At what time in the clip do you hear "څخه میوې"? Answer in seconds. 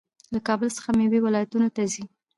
0.77-1.19